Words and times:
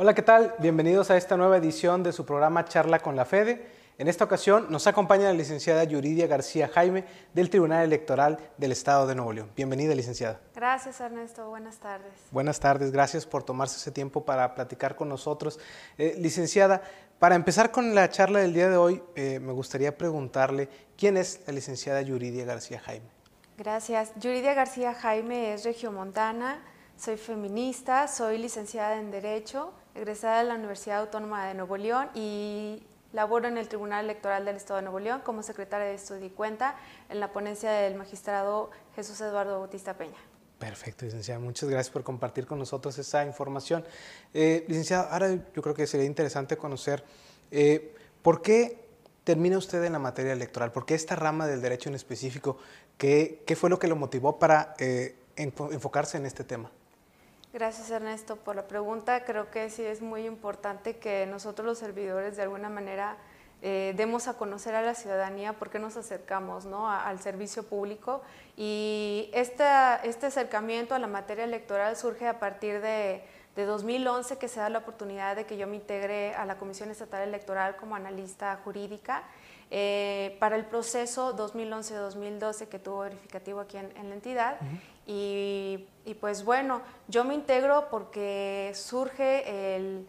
Hola, 0.00 0.14
¿qué 0.14 0.22
tal? 0.22 0.54
Bienvenidos 0.60 1.10
a 1.10 1.16
esta 1.16 1.36
nueva 1.36 1.56
edición 1.56 2.04
de 2.04 2.12
su 2.12 2.24
programa 2.24 2.64
Charla 2.64 3.00
con 3.00 3.16
la 3.16 3.24
Fede. 3.24 3.66
En 3.98 4.06
esta 4.06 4.22
ocasión 4.22 4.68
nos 4.70 4.86
acompaña 4.86 5.24
la 5.24 5.32
licenciada 5.32 5.82
Yuridia 5.82 6.28
García 6.28 6.68
Jaime 6.68 7.04
del 7.34 7.50
Tribunal 7.50 7.82
Electoral 7.82 8.38
del 8.58 8.70
Estado 8.70 9.08
de 9.08 9.16
Nuevo 9.16 9.32
León. 9.32 9.50
Bienvenida, 9.56 9.96
licenciada. 9.96 10.38
Gracias, 10.54 11.00
Ernesto. 11.00 11.48
Buenas 11.48 11.78
tardes. 11.78 12.12
Buenas 12.30 12.60
tardes. 12.60 12.92
Gracias 12.92 13.26
por 13.26 13.42
tomarse 13.42 13.78
ese 13.78 13.90
tiempo 13.90 14.24
para 14.24 14.54
platicar 14.54 14.94
con 14.94 15.08
nosotros. 15.08 15.58
Eh, 15.98 16.14
licenciada, 16.16 16.80
para 17.18 17.34
empezar 17.34 17.72
con 17.72 17.92
la 17.92 18.08
charla 18.08 18.38
del 18.38 18.54
día 18.54 18.70
de 18.70 18.76
hoy, 18.76 19.02
eh, 19.16 19.40
me 19.40 19.50
gustaría 19.50 19.98
preguntarle 19.98 20.68
quién 20.96 21.16
es 21.16 21.40
la 21.48 21.54
licenciada 21.54 22.00
Yuridia 22.02 22.44
García 22.44 22.78
Jaime. 22.78 23.08
Gracias. 23.56 24.12
Yuridia 24.14 24.54
García 24.54 24.94
Jaime 24.94 25.54
es 25.54 25.64
regiomontana, 25.64 26.62
soy 26.98 27.16
feminista, 27.16 28.08
soy 28.08 28.38
licenciada 28.38 28.98
en 28.98 29.10
Derecho, 29.10 29.72
egresada 29.94 30.38
de 30.38 30.48
la 30.48 30.56
Universidad 30.56 30.98
Autónoma 31.00 31.46
de 31.46 31.54
Nuevo 31.54 31.76
León 31.76 32.08
y 32.14 32.82
laboro 33.12 33.46
en 33.46 33.56
el 33.56 33.68
Tribunal 33.68 34.04
Electoral 34.04 34.44
del 34.44 34.56
Estado 34.56 34.78
de 34.78 34.82
Nuevo 34.82 34.98
León 34.98 35.22
como 35.24 35.44
secretaria 35.44 35.86
de 35.86 35.94
Estudio 35.94 36.26
y 36.26 36.30
Cuenta 36.30 36.76
en 37.08 37.20
la 37.20 37.32
ponencia 37.32 37.70
del 37.70 37.94
magistrado 37.94 38.70
Jesús 38.96 39.20
Eduardo 39.20 39.60
Bautista 39.60 39.96
Peña. 39.96 40.18
Perfecto, 40.58 41.04
licenciada. 41.04 41.38
Muchas 41.38 41.68
gracias 41.68 41.92
por 41.92 42.02
compartir 42.02 42.46
con 42.46 42.58
nosotros 42.58 42.98
esa 42.98 43.24
información. 43.24 43.84
Eh, 44.34 44.64
licenciada, 44.66 45.08
ahora 45.12 45.30
yo 45.54 45.62
creo 45.62 45.74
que 45.74 45.86
sería 45.86 46.04
interesante 46.04 46.56
conocer 46.56 47.04
eh, 47.52 47.94
por 48.22 48.42
qué 48.42 48.88
termina 49.22 49.56
usted 49.56 49.84
en 49.84 49.92
la 49.92 50.00
materia 50.00 50.32
electoral, 50.32 50.72
por 50.72 50.84
qué 50.84 50.96
esta 50.96 51.14
rama 51.14 51.46
del 51.46 51.62
derecho 51.62 51.90
en 51.90 51.94
específico, 51.94 52.58
qué, 52.96 53.44
qué 53.46 53.54
fue 53.54 53.70
lo 53.70 53.78
que 53.78 53.86
lo 53.86 53.94
motivó 53.94 54.40
para 54.40 54.74
eh, 54.80 55.14
enfocarse 55.36 56.16
en 56.16 56.26
este 56.26 56.42
tema. 56.42 56.72
Gracias 57.52 57.90
Ernesto 57.90 58.36
por 58.36 58.56
la 58.56 58.68
pregunta. 58.68 59.24
Creo 59.24 59.50
que 59.50 59.70
sí 59.70 59.82
es 59.82 60.02
muy 60.02 60.26
importante 60.26 60.98
que 60.98 61.26
nosotros 61.26 61.66
los 61.66 61.78
servidores 61.78 62.36
de 62.36 62.42
alguna 62.42 62.68
manera 62.68 63.16
eh, 63.62 63.94
demos 63.96 64.28
a 64.28 64.34
conocer 64.34 64.74
a 64.74 64.82
la 64.82 64.94
ciudadanía 64.94 65.54
por 65.54 65.70
qué 65.70 65.78
nos 65.78 65.96
acercamos 65.96 66.66
¿no? 66.66 66.90
al 66.90 67.20
servicio 67.20 67.64
público 67.64 68.22
y 68.56 69.30
este, 69.32 69.64
este 70.04 70.26
acercamiento 70.26 70.94
a 70.94 70.98
la 70.98 71.06
materia 71.06 71.44
electoral 71.44 71.96
surge 71.96 72.28
a 72.28 72.38
partir 72.38 72.82
de, 72.82 73.24
de 73.56 73.64
2011 73.64 74.36
que 74.36 74.46
se 74.46 74.60
da 74.60 74.68
la 74.68 74.78
oportunidad 74.78 75.34
de 75.34 75.46
que 75.46 75.56
yo 75.56 75.66
me 75.66 75.76
integre 75.76 76.34
a 76.34 76.44
la 76.44 76.58
Comisión 76.58 76.90
Estatal 76.90 77.26
Electoral 77.26 77.76
como 77.76 77.96
analista 77.96 78.60
jurídica 78.62 79.24
eh, 79.70 80.36
para 80.40 80.56
el 80.56 80.64
proceso 80.64 81.36
2011-2012 81.36 82.68
que 82.68 82.78
tuvo 82.78 83.00
verificativo 83.00 83.60
aquí 83.60 83.76
en, 83.76 84.08
la 84.08 84.14
entidad. 84.14 84.58
Y, 85.10 85.88
pues 86.20 86.44
bueno, 86.44 86.82
yo 87.08 87.24
me 87.24 87.34
integro 87.34 87.88
porque 87.90 88.72
surge 88.74 89.74
el, 89.74 90.06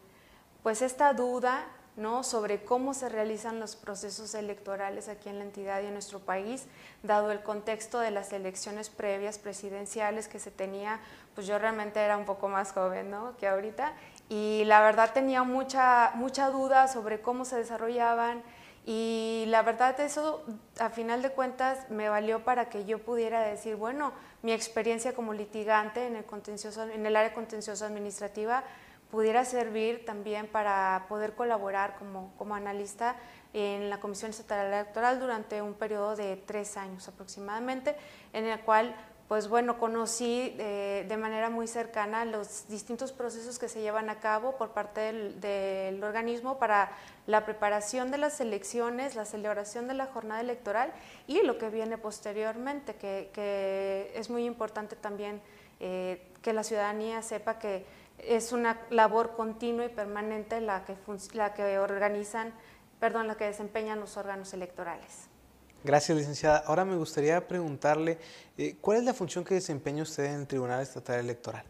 pues 0.61 0.81
esta 0.81 1.14
duda 1.14 1.66
¿no? 1.95 2.25
sobre 2.25 2.66
cómo 2.66 2.94
se 2.94 3.08
realizan 3.08 3.61
los 3.61 3.78
procesos 3.78 4.36
electorales 4.36 5.08
aquí 5.08 5.30
en 5.30 5.38
la 5.38 5.45
entidad 5.45 5.81
y 5.81 5.86
en 5.86 5.94
nuestro 5.94 6.19
país, 6.19 6.66
dado 7.02 7.31
el 7.31 7.41
contexto 7.41 8.00
de 8.00 8.11
las 8.11 8.33
elecciones 8.33 8.89
previas 8.89 9.39
presidenciales 9.39 10.28
que 10.28 10.39
se 10.39 10.52
tenía, 10.52 11.00
pues 11.34 11.47
yo 11.47 11.58
realmente 11.58 12.02
era 12.02 12.17
un 12.17 12.25
poco 12.25 12.50
más 12.50 12.73
joven 12.73 13.09
¿no? 13.09 13.38
que 13.38 13.47
ahorita, 13.47 13.94
y 14.28 14.63
la 14.66 14.81
verdad 14.81 15.13
tenía 15.13 15.44
mucha, 15.44 16.11
mucha 16.16 16.50
duda 16.50 16.89
sobre 16.89 17.22
cómo 17.22 17.45
se 17.45 17.56
desarrollaban, 17.56 18.44
y 18.92 19.44
la 19.50 19.62
verdad 19.62 20.00
eso, 20.00 20.44
a 20.80 20.90
final 20.90 21.22
de 21.22 21.30
cuentas, 21.30 21.88
me 21.92 22.09
valió 22.09 22.44
para 22.44 22.70
que 22.70 22.86
yo 22.86 22.98
pudiera 22.98 23.42
decir, 23.42 23.76
bueno, 23.76 24.14
mi 24.42 24.52
experiencia 24.52 25.14
como 25.14 25.36
litigante 25.36 26.08
en 26.08 26.16
el, 26.16 26.26
contencioso, 26.26 26.90
en 26.90 27.06
el 27.06 27.16
área 27.16 27.31
contencioso 27.31 27.86
administrativa 27.86 28.64
pudiera 29.12 29.46
servir 29.46 30.06
también 30.06 30.48
para 30.48 31.06
poder 31.08 31.34
colaborar 31.34 31.98
como, 32.00 32.34
como 32.36 32.56
analista 32.56 33.16
en 33.53 33.91
la 33.91 34.00
Comisión 34.00 34.31
Estatal 34.31 34.66
Electoral 34.66 35.19
durante 35.19 35.62
un 35.62 35.75
periodo 35.75 36.16
de 36.16 36.36
tres 36.38 36.75
años 36.75 37.08
aproximadamente, 37.08 37.96
en 38.34 38.46
el 38.47 38.59
cual 38.62 38.96
pues 39.29 39.47
bueno, 39.47 39.78
conocí 39.78 40.56
eh, 40.57 41.06
de 41.07 41.16
manera 41.16 41.51
muy 41.51 41.67
cercana 41.67 42.25
los 42.25 42.67
distintos 42.67 43.12
procesos 43.12 43.59
que 43.59 43.69
se 43.69 43.79
llevan 43.79 44.09
a 44.09 44.19
cabo 44.19 44.57
por 44.57 44.72
parte 44.72 45.13
del, 45.40 46.03
organismo 46.03 46.57
para 46.57 46.90
la 47.28 47.45
preparación 47.45 48.09
de 48.09 48.18
las 48.18 48.41
elecciones, 48.41 49.13
la 49.13 49.25
celebración 49.25 49.88
de 49.88 49.94
la 49.94 50.07
jornada 50.07 50.41
electoral 50.41 50.91
y 51.28 51.44
lo 51.44 51.59
que 51.59 51.69
viene 51.69 52.00
posteriormente, 52.00 52.95
que, 52.95 54.12
es 54.16 54.31
muy 54.31 54.45
importante 54.45 54.95
también 54.95 55.44
eh, 55.79 56.28
que 56.41 56.51
la 56.51 56.63
ciudadanía 56.63 57.22
sepa 57.22 57.59
que 57.59 57.85
es 58.18 58.51
una 58.51 58.81
labor 58.89 59.35
continua 59.35 59.85
y 59.85 59.89
permanente 59.89 60.59
la 60.59 60.85
que, 60.85 60.97
la 61.34 61.53
que 61.53 61.78
organizan, 61.78 62.51
perdón, 63.00 63.28
la 63.28 63.38
que 63.38 63.45
desempeñan 63.45 64.00
los 64.00 64.18
órganos 64.18 64.56
electorales. 64.56 65.29
Gracias, 65.84 66.17
licenciada. 66.17 66.63
Ahora 66.66 66.84
me 66.84 66.97
gustaría 66.97 67.47
preguntarle, 67.47 68.17
eh, 68.57 68.75
¿cuál 68.81 68.97
es 68.97 69.03
la 69.06 69.13
función 69.13 69.45
que 69.45 69.53
desempeña 69.53 70.03
usted 70.03 70.25
en 70.25 70.41
el 70.41 70.47
Tribunal 70.47 70.81
Estatal 70.81 71.19
Electoral? 71.19 71.63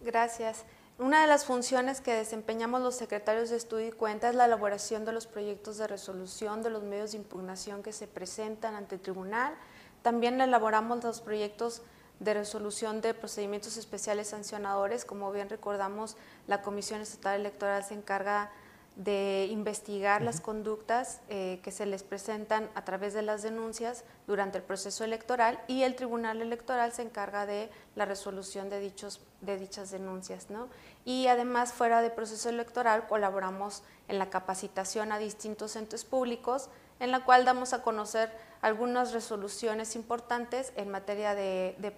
Gracias. 0.00 0.64
Una 0.98 1.20
de 1.20 1.28
las 1.28 1.44
funciones 1.44 2.00
que 2.00 2.12
desempeñamos 2.12 2.80
los 2.80 2.96
secretarios 2.96 3.50
de 3.50 3.56
estudio 3.56 3.88
y 3.88 3.92
cuenta 3.92 4.30
es 4.30 4.34
la 4.34 4.46
elaboración 4.46 5.04
de 5.04 5.12
los 5.12 5.26
proyectos 5.26 5.78
de 5.78 5.86
resolución 5.86 6.62
de 6.62 6.70
los 6.70 6.82
medios 6.82 7.12
de 7.12 7.18
impugnación 7.18 7.82
que 7.82 7.92
se 7.92 8.08
presentan 8.08 8.74
ante 8.74 8.96
el 8.96 9.00
tribunal. 9.00 9.54
También 10.02 10.40
elaboramos 10.40 11.04
los 11.04 11.20
proyectos 11.20 11.82
de 12.18 12.34
resolución 12.34 13.00
de 13.00 13.14
procedimientos 13.14 13.76
especiales 13.76 14.28
sancionadores. 14.28 15.04
Como 15.04 15.30
bien 15.30 15.48
recordamos, 15.48 16.16
la 16.46 16.62
Comisión 16.62 17.00
Estatal 17.00 17.38
Electoral 17.38 17.84
se 17.84 17.94
encarga 17.94 18.44
de 18.44 18.50
investigar 18.98 20.22
las 20.22 20.40
conductas 20.40 21.20
eh, 21.28 21.60
que 21.62 21.70
se 21.70 21.86
les 21.86 22.02
presentan 22.02 22.68
a 22.74 22.84
través 22.84 23.14
de 23.14 23.22
las 23.22 23.42
denuncias 23.42 24.04
durante 24.26 24.58
el 24.58 24.64
proceso 24.64 25.04
electoral 25.04 25.60
y 25.68 25.84
el 25.84 25.94
Tribunal 25.94 26.42
Electoral 26.42 26.92
se 26.92 27.02
encarga 27.02 27.46
de 27.46 27.70
la 27.94 28.06
resolución 28.06 28.68
de, 28.68 28.80
dichos, 28.80 29.20
de 29.40 29.56
dichas 29.56 29.92
denuncias. 29.92 30.50
¿no? 30.50 30.68
Y 31.04 31.28
además, 31.28 31.72
fuera 31.72 32.02
del 32.02 32.10
proceso 32.10 32.48
electoral, 32.48 33.06
colaboramos 33.06 33.84
en 34.08 34.18
la 34.18 34.30
capacitación 34.30 35.12
a 35.12 35.18
distintos 35.18 35.76
entes 35.76 36.04
públicos, 36.04 36.68
en 36.98 37.12
la 37.12 37.24
cual 37.24 37.44
damos 37.44 37.72
a 37.74 37.82
conocer 37.82 38.32
algunas 38.62 39.12
resoluciones 39.12 39.94
importantes 39.94 40.72
en 40.74 40.90
materia 40.90 41.36
de, 41.36 41.76
de 41.78 41.92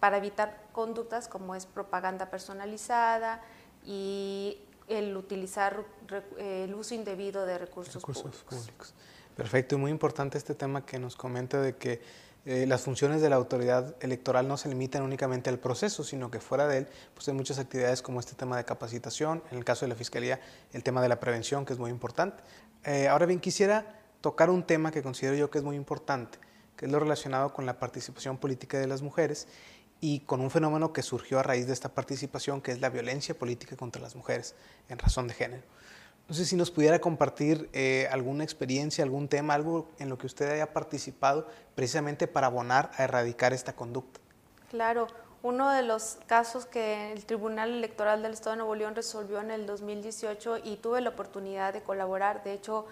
para 0.00 0.16
evitar 0.16 0.62
conductas 0.72 1.28
como 1.28 1.54
es 1.54 1.66
propaganda 1.66 2.30
personalizada 2.30 3.42
y 3.84 4.58
el 4.88 5.16
utilizar 5.16 5.84
el 6.38 6.74
uso 6.74 6.94
indebido 6.94 7.46
de 7.46 7.58
recursos, 7.58 8.02
públicos. 8.02 8.94
Perfecto, 9.36 9.76
y 9.76 9.78
muy 9.78 9.90
importante 9.90 10.36
este 10.36 10.54
tema 10.54 10.84
que 10.84 10.98
nos 10.98 11.16
comenta 11.16 11.60
de 11.60 11.76
que 11.76 12.00
eh, 12.44 12.66
las 12.66 12.82
funciones 12.82 13.22
de 13.22 13.30
la 13.30 13.36
autoridad 13.36 13.94
electoral 14.00 14.48
no 14.48 14.56
se 14.56 14.68
limitan 14.68 15.02
únicamente 15.02 15.48
al 15.48 15.60
proceso, 15.60 16.02
sino 16.02 16.30
que 16.30 16.40
fuera 16.40 16.66
de 16.66 16.78
él 16.78 16.88
pues 17.14 17.28
hay 17.28 17.34
muchas 17.34 17.60
actividades 17.60 18.02
como 18.02 18.18
este 18.18 18.34
tema 18.34 18.56
de 18.56 18.64
capacitación, 18.64 19.42
en 19.52 19.58
el 19.58 19.64
caso 19.64 19.84
de 19.84 19.90
la 19.90 19.94
Fiscalía 19.94 20.40
el 20.72 20.82
tema 20.82 21.00
de 21.00 21.08
la 21.08 21.20
prevención, 21.20 21.64
que 21.64 21.72
es 21.72 21.78
muy 21.78 21.90
importante. 21.90 22.42
Eh, 22.84 23.06
ahora 23.06 23.26
bien, 23.26 23.38
quisiera 23.38 24.00
tocar 24.20 24.50
un 24.50 24.64
tema 24.64 24.90
que 24.90 25.02
considero 25.02 25.36
yo 25.36 25.50
que 25.50 25.58
es 25.58 25.64
muy 25.64 25.76
importante, 25.76 26.38
que 26.76 26.86
es 26.86 26.92
lo 26.92 26.98
relacionado 26.98 27.52
con 27.54 27.64
la 27.64 27.78
participación 27.78 28.38
política 28.38 28.78
de 28.78 28.88
las 28.88 29.02
mujeres 29.02 29.46
y 30.02 30.18
con 30.20 30.40
un 30.40 30.50
fenómeno 30.50 30.92
que 30.92 31.00
surgió 31.00 31.38
a 31.38 31.44
raíz 31.44 31.68
de 31.68 31.72
esta 31.72 31.88
participación, 31.88 32.60
que 32.60 32.72
es 32.72 32.80
la 32.80 32.90
violencia 32.90 33.38
política 33.38 33.76
contra 33.76 34.02
las 34.02 34.16
mujeres 34.16 34.56
en 34.88 34.98
razón 34.98 35.28
de 35.28 35.34
género. 35.34 35.62
No 36.28 36.34
sé 36.34 36.44
si 36.44 36.56
nos 36.56 36.72
pudiera 36.72 36.98
compartir 36.98 37.70
eh, 37.72 38.08
alguna 38.10 38.42
experiencia, 38.42 39.04
algún 39.04 39.28
tema, 39.28 39.54
algo 39.54 39.88
en 40.00 40.08
lo 40.08 40.18
que 40.18 40.26
usted 40.26 40.50
haya 40.50 40.72
participado 40.72 41.46
precisamente 41.76 42.26
para 42.26 42.48
abonar 42.48 42.90
a 42.96 43.04
erradicar 43.04 43.52
esta 43.52 43.74
conducta. 43.76 44.18
Claro, 44.70 45.06
uno 45.44 45.70
de 45.70 45.82
los 45.82 46.18
casos 46.26 46.66
que 46.66 47.12
el 47.12 47.24
Tribunal 47.24 47.70
Electoral 47.70 48.22
del 48.22 48.32
Estado 48.32 48.52
de 48.52 48.56
Nuevo 48.56 48.74
León 48.74 48.96
resolvió 48.96 49.40
en 49.40 49.52
el 49.52 49.66
2018 49.66 50.58
y 50.64 50.78
tuve 50.78 51.00
la 51.00 51.10
oportunidad 51.10 51.72
de 51.72 51.82
colaborar, 51.82 52.42
de 52.42 52.54
hecho 52.54 52.86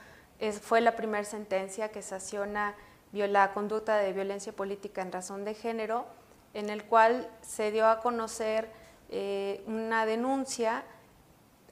fue 0.62 0.80
la 0.80 0.94
primera 0.94 1.24
sentencia 1.24 1.90
que 1.90 2.02
sanciona 2.02 2.76
la 3.12 3.52
conducta 3.52 3.96
de 3.96 4.12
violencia 4.12 4.52
política 4.52 5.02
en 5.02 5.10
razón 5.10 5.44
de 5.44 5.54
género 5.54 6.06
en 6.54 6.70
el 6.70 6.84
cual 6.84 7.28
se 7.42 7.70
dio 7.70 7.86
a 7.86 8.00
conocer 8.00 8.68
eh, 9.08 9.62
una 9.66 10.06
denuncia 10.06 10.84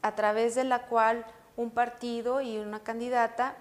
a 0.03 0.15
través 0.15 0.55
de 0.55 0.65
la 0.65 0.87
cual 0.87 1.25
un 1.57 1.71
partido 1.71 2.41
y 2.41 2.59
una 2.59 2.81
candidata 2.81 3.57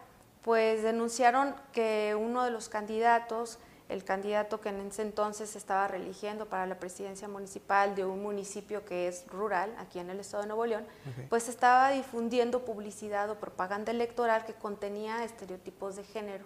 pues 0.48 0.82
denunciaron 0.82 1.56
que 1.74 2.16
uno 2.18 2.44
de 2.46 2.52
los 2.52 2.70
candidatos, 2.70 3.60
el 3.90 4.04
candidato 4.04 4.62
que 4.62 4.70
en 4.70 4.80
ese 4.80 5.02
entonces 5.02 5.56
estaba 5.56 5.88
religiendo 5.88 6.46
para 6.46 6.66
la 6.66 6.76
presidencia 6.80 7.28
municipal 7.28 7.96
de 7.96 8.06
un 8.06 8.24
municipio 8.24 8.86
que 8.86 9.10
es 9.10 9.28
rural, 9.28 9.76
aquí 9.78 10.00
en 10.00 10.10
el 10.10 10.20
estado 10.20 10.44
de 10.44 10.48
Nuevo 10.48 10.66
León, 10.66 10.86
pues 11.30 11.50
estaba 11.50 11.90
difundiendo 11.92 12.64
publicidad 12.64 13.30
o 13.30 13.36
propaganda 13.36 13.92
electoral 13.92 14.46
que 14.46 14.54
contenía 14.54 15.24
estereotipos 15.26 15.98
de 15.98 16.04
género. 16.04 16.46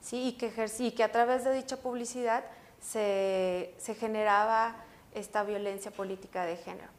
Sí, 0.00 0.28
y 0.28 0.32
que, 0.32 0.52
y 0.78 0.90
que 0.90 1.04
a 1.04 1.12
través 1.12 1.44
de 1.44 1.52
dicha 1.52 1.76
publicidad 1.76 2.44
se, 2.80 3.74
generaba 3.98 4.76
esta 5.14 5.42
violencia 5.42 5.90
política 5.90 6.44
de 6.44 6.56
género. 6.56 6.90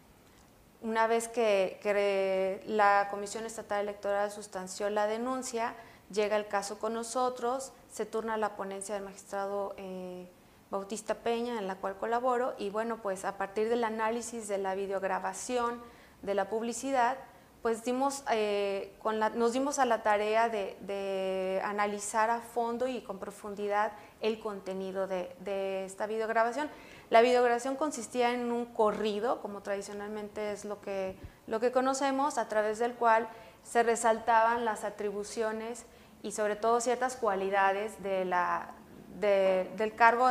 una 0.82 1.08
vez 1.08 1.28
que, 1.28 2.62
la 2.68 3.08
Comisión 3.10 3.46
Estatal 3.46 3.82
Electoral 3.82 4.32
sustanció 4.32 4.90
la 4.90 5.08
denuncia, 5.08 5.76
llega 6.12 6.38
el 6.38 6.48
caso 6.48 6.80
con 6.80 6.94
nosotros, 6.94 7.72
se 7.92 8.06
turna 8.06 8.38
la 8.38 8.56
ponencia 8.56 8.96
del 8.96 9.04
magistrado 9.04 9.74
eh, 9.78 10.30
Bautista 10.70 11.16
Peña, 11.16 11.58
en 11.58 11.68
la 11.68 11.76
cual 11.76 11.98
colaboro, 11.98 12.54
y 12.58 12.70
bueno, 12.70 13.02
pues 13.02 13.26
a 13.26 13.38
partir 13.38 13.70
del 13.70 13.84
análisis 13.84 14.48
de 14.48 14.58
la 14.58 14.76
videograbación, 14.76 15.82
de 16.22 16.34
la 16.34 16.50
publicidad, 16.50 17.18
pues 17.62 17.84
dimos, 17.84 18.24
eh, 18.32 18.94
nos 19.36 19.54
dimos 19.54 19.80
a 19.80 19.86
la 19.86 20.04
tarea 20.04 20.50
de, 20.50 21.62
analizar 21.64 22.30
a 22.30 22.40
fondo 22.40 22.88
y 22.88 23.02
con 23.02 23.20
profundidad 23.20 23.92
el 24.22 24.40
contenido 24.40 25.08
de, 25.08 25.36
de 25.40 25.86
esta 25.86 26.08
videograbación. 26.08 26.70
La 27.10 27.22
videograbación 27.22 27.76
consistía 27.76 28.34
en 28.34 28.52
un 28.52 28.66
corrido, 28.66 29.42
como 29.42 29.62
tradicionalmente 29.62 30.52
es 30.52 30.66
lo 30.66 30.82
que, 30.82 31.16
lo 31.48 31.60
que 31.60 31.72
conocemos, 31.72 32.38
a 32.38 32.48
través 32.48 32.80
del 32.80 32.94
cual 32.94 33.28
se 33.64 33.84
resaltaban 33.84 34.66
las 34.66 34.84
atribuciones 34.84 35.86
y 36.24 36.32
sobre 36.32 36.56
todo 36.56 36.82
ciertas 36.82 37.16
cualidades 37.16 38.02
de 38.04 38.26
la, 38.26 38.72
del 39.20 39.96
cargo 39.96 40.28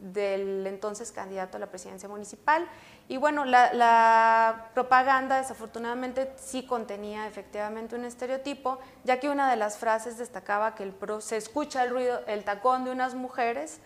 del 0.00 0.66
entonces 0.66 1.12
candidato 1.12 1.56
a 1.56 1.60
la 1.60 1.66
presidencia 1.66 2.08
municipal. 2.08 2.66
Y 3.08 3.16
bueno, 3.16 3.44
la, 3.44 4.70
propaganda 4.74 5.38
desafortunadamente 5.38 6.32
sí 6.36 6.64
contenía 6.64 7.26
efectivamente 7.26 7.96
un 7.96 8.04
estereotipo, 8.04 8.78
ya 9.04 9.20
que 9.20 9.28
una 9.28 9.50
de 9.50 9.56
las 9.56 9.78
frases 9.78 10.18
destacaba 10.18 10.74
que 10.74 10.84
el 10.84 10.94
se 11.20 11.36
escucha 11.36 11.84
el 11.84 11.90
ruido, 11.90 12.20
el 12.26 12.44
tacón 12.44 12.84
de 12.84 12.92
unas 12.92 13.14
mujeres 13.14 13.80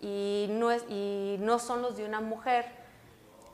y 0.00 0.46
no, 0.50 0.70
es, 0.70 0.84
y 0.88 1.36
no 1.40 1.58
son 1.58 1.82
los 1.82 1.96
de 1.96 2.04
una 2.04 2.20
mujer, 2.20 2.66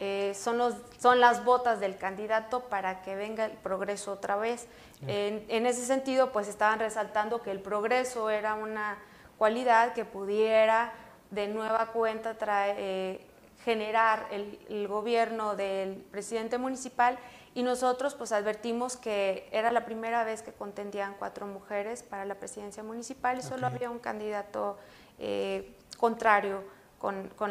eh, 0.00 0.32
son, 0.34 0.56
los, 0.56 0.74
son 0.98 1.20
las 1.20 1.44
botas 1.44 1.78
del 1.78 1.98
candidato 1.98 2.60
para 2.60 3.02
que 3.02 3.14
venga 3.14 3.44
el 3.44 3.52
progreso 3.52 4.12
otra 4.12 4.36
vez. 4.36 4.66
En, 5.06 5.44
en, 5.48 5.66
ese 5.66 5.84
sentido, 5.84 6.32
pues 6.32 6.48
estaban 6.48 6.78
resaltando 6.78 7.42
que 7.42 7.50
el 7.50 7.60
progreso 7.60 8.30
era 8.30 8.54
una 8.54 8.98
cualidad 9.38 9.92
que 9.92 10.04
pudiera 10.04 10.92
de 11.30 11.48
nueva 11.48 11.86
cuenta 11.92 12.38
traer, 12.38 12.76
eh, 12.78 13.26
generar 13.64 14.26
el, 14.30 14.58
el, 14.68 14.88
gobierno 14.88 15.54
del 15.54 15.96
presidente 15.96 16.58
municipal 16.58 17.18
y 17.54 17.62
nosotros 17.62 18.14
pues 18.14 18.32
advertimos 18.32 18.96
que 18.96 19.48
era 19.52 19.70
la 19.70 19.84
primera 19.84 20.24
vez 20.24 20.42
que 20.42 20.52
contendían 20.52 21.14
cuatro 21.18 21.46
mujeres 21.46 22.02
para 22.02 22.24
la 22.24 22.36
presidencia 22.36 22.82
municipal 22.82 23.38
y 23.38 23.42
solo 23.42 23.66
había 23.66 23.90
un 23.90 23.98
candidato 23.98 24.78
eh, 25.18 25.76
contrario 25.98 26.62
con, 27.00 27.28
con, 27.28 27.50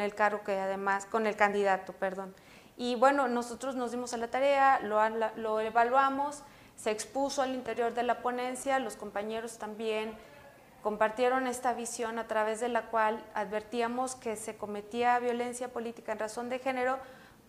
el 0.00 0.14
cargo 0.14 0.42
que 0.44 0.58
además, 0.58 1.04
con 1.06 1.26
el 1.26 1.36
candidato, 1.36 1.92
perdón. 1.92 2.32
Y 2.76 2.94
bueno, 2.94 3.26
nosotros 3.26 3.74
nos 3.74 3.90
dimos 3.90 4.14
a 4.14 4.18
la 4.18 4.28
tarea, 4.28 4.78
lo, 4.80 5.00
lo 5.36 5.60
evaluamos, 5.60 6.42
se 6.76 6.90
expuso 6.90 7.42
al 7.42 7.54
interior 7.54 7.92
de 7.94 8.04
la 8.04 8.22
ponencia, 8.22 8.78
los 8.78 8.96
compañeros 8.96 9.58
también 9.58 10.14
compartieron 10.86 11.48
esta 11.48 11.74
visión 11.74 12.16
a 12.20 12.28
través 12.28 12.60
de 12.60 12.68
la 12.68 12.82
cual 12.82 13.20
advertíamos 13.34 14.14
que 14.14 14.36
se 14.36 14.56
cometía 14.56 15.18
violencia 15.18 15.66
política 15.66 16.12
en 16.12 16.20
razón 16.20 16.48
de 16.48 16.60
género, 16.60 17.00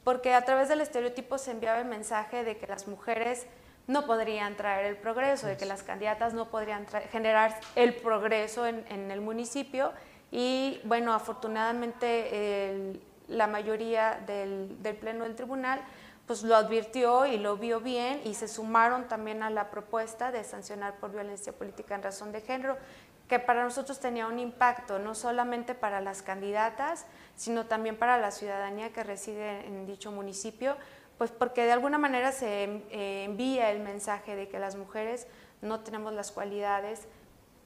porque 0.04 0.34
a 0.34 0.44
través 0.44 0.70
del 0.70 0.82
estereotipo 0.82 1.38
se 1.38 1.52
enviaba 1.52 1.78
el 1.78 1.86
mensaje 1.86 2.44
de 2.44 2.58
que 2.58 2.66
las 2.66 2.88
mujeres 2.88 3.46
no 3.86 4.08
podrían 4.08 4.56
traer 4.56 4.88
el 4.88 4.98
progreso, 4.98 5.46
de 5.46 5.56
que 5.56 5.68
las 5.68 5.84
candidatas 5.84 6.34
no 6.34 6.50
podrían 6.50 6.88
generar 7.12 7.60
el 7.76 7.94
progreso 7.94 8.66
en, 8.66 9.12
el 9.12 9.22
municipio. 9.22 9.94
Y 10.32 10.82
bueno, 10.84 11.14
afortunadamente 11.14 13.00
la 13.28 13.46
mayoría 13.46 14.20
del, 14.26 14.82
del, 14.82 14.96
Pleno 14.96 15.26
del 15.26 15.36
Tribunal 15.36 15.80
pues 16.28 16.44
lo 16.44 16.58
advirtió 16.58 17.26
y 17.26 17.38
lo 17.38 17.56
vio 17.56 17.80
bien 17.80 18.20
y 18.26 18.34
se 18.34 18.50
sumaron 18.50 19.08
también 19.08 19.44
a 19.44 19.50
la 19.50 19.72
propuesta 19.72 20.30
de 20.30 20.44
sancionar 20.44 20.98
por 20.98 21.12
violencia 21.14 21.54
política 21.54 21.96
en 21.96 22.04
razón 22.04 22.34
de 22.34 22.42
género, 22.42 22.78
que 23.28 23.40
para 23.40 23.64
nosotros 23.64 24.00
tenía 24.00 24.28
un 24.28 24.40
impacto 24.40 25.00
no 25.00 25.14
solamente 25.14 25.76
para 25.76 26.00
las 26.02 26.22
candidatas, 26.22 27.06
sino 27.36 27.66
también 27.66 27.98
para 27.98 28.18
la 28.18 28.32
ciudadanía 28.32 28.94
que 28.94 29.04
reside 29.04 29.66
en 29.66 29.86
dicho 29.86 30.12
municipio, 30.12 30.78
pues 31.18 31.32
porque 31.32 31.66
de 31.66 31.72
alguna 31.72 31.98
manera 31.98 32.32
se 32.32 32.64
eh, 32.64 33.24
envía 33.26 33.72
el 33.72 33.80
mensaje 33.80 34.36
de 34.36 34.48
que 34.48 34.60
las 34.60 34.76
mujeres 34.76 35.28
no 35.62 35.82
tenemos 35.82 36.14
las 36.14 36.32
cualidades 36.32 37.08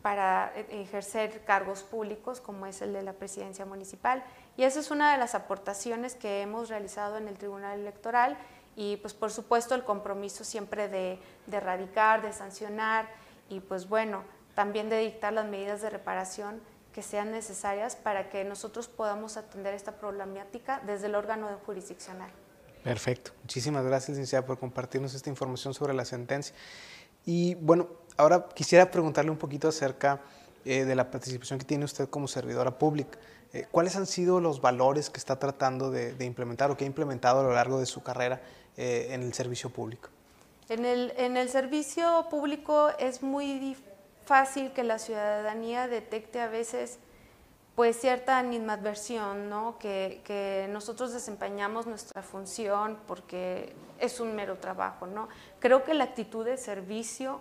para 0.01 0.51
ejercer 0.69 1.43
cargos 1.45 1.83
públicos 1.83 2.41
como 2.41 2.65
es 2.65 2.81
el 2.81 2.93
de 2.93 3.03
la 3.03 3.13
presidencia 3.13 3.65
municipal. 3.65 4.23
Y 4.57 4.63
esa 4.63 4.79
es 4.79 4.89
una 4.89 5.11
de 5.11 5.19
las 5.19 5.35
aportaciones 5.35 6.15
que 6.15 6.41
hemos 6.41 6.69
realizado 6.69 7.17
en 7.17 7.27
el 7.27 7.37
Tribunal 7.37 7.79
Electoral 7.79 8.37
y 8.75 8.97
pues 8.97 9.13
por 9.13 9.31
supuesto 9.31 9.75
el 9.75 9.83
compromiso 9.83 10.43
siempre 10.43 10.87
de, 10.87 11.19
de 11.45 11.57
erradicar, 11.57 12.23
de 12.23 12.33
sancionar 12.33 13.09
y 13.49 13.59
pues 13.59 13.87
bueno, 13.87 14.23
también 14.55 14.89
de 14.89 14.97
dictar 14.99 15.33
las 15.33 15.45
medidas 15.45 15.81
de 15.81 15.89
reparación 15.89 16.61
que 16.93 17.01
sean 17.01 17.31
necesarias 17.31 17.95
para 17.95 18.29
que 18.29 18.43
nosotros 18.43 18.87
podamos 18.87 19.37
atender 19.37 19.73
esta 19.73 19.93
problemática 19.93 20.81
desde 20.85 21.07
el 21.07 21.15
órgano 21.15 21.47
jurisdiccional. 21.65 22.29
Perfecto. 22.83 23.31
Muchísimas 23.41 23.85
gracias, 23.85 24.09
licenciada, 24.09 24.45
por 24.45 24.59
compartirnos 24.59 25.13
esta 25.13 25.29
información 25.29 25.73
sobre 25.73 25.93
la 25.93 26.03
sentencia. 26.03 26.55
Y 27.25 27.55
bueno, 27.55 27.87
ahora 28.17 28.47
quisiera 28.53 28.89
preguntarle 28.89 29.31
un 29.31 29.37
poquito 29.37 29.67
acerca 29.67 30.21
eh, 30.65 30.85
de 30.85 30.95
la 30.95 31.09
participación 31.11 31.59
que 31.59 31.65
tiene 31.65 31.85
usted 31.85 32.09
como 32.09 32.27
servidora 32.27 32.77
pública. 32.77 33.19
Eh, 33.53 33.67
¿Cuáles 33.71 33.95
han 33.95 34.07
sido 34.07 34.39
los 34.39 34.61
valores 34.61 35.09
que 35.09 35.17
está 35.17 35.37
tratando 35.37 35.91
de, 35.91 36.25
implementar 36.25 36.71
o 36.71 36.77
que 36.77 36.83
ha 36.83 36.87
implementado 36.87 37.41
a 37.41 37.43
lo 37.43 37.53
largo 37.53 37.79
de 37.79 37.85
su 37.85 38.01
carrera 38.01 38.41
eh, 38.77 39.09
en 39.11 39.21
el 39.21 39.33
servicio 39.33 39.69
público? 39.69 40.09
En 40.69 40.85
el, 40.85 41.13
en 41.17 41.35
el 41.37 41.49
servicio 41.49 42.27
público 42.29 42.89
es 42.97 43.21
muy 43.21 43.59
fácil 44.25 44.71
que 44.73 44.83
la 44.83 44.99
ciudadanía 44.99 45.87
detecte 45.87 46.39
a 46.41 46.47
veces 46.47 46.99
pues 47.75 47.99
cierta 47.99 48.37
animadversión, 48.37 49.49
¿no? 49.49 49.77
Que, 49.79 50.21
que, 50.25 50.67
nosotros 50.69 51.13
desempeñamos 51.13 51.87
nuestra 51.87 52.21
función 52.21 52.99
porque 53.07 53.73
es 53.99 54.19
un 54.19 54.35
mero 54.35 54.57
trabajo, 54.57 55.07
¿no? 55.07 55.29
Creo 55.59 55.83
que 55.83 55.93
la 55.93 56.03
actitud 56.03 56.45
de 56.45 56.57
servicio 56.57 57.39